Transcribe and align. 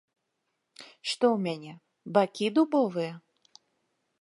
Што 1.09 1.25
ў 1.29 1.37
мяне, 1.45 1.73
бакі 2.17 2.47
дубовыя? 2.57 3.13